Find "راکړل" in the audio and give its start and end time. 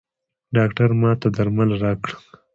1.83-2.17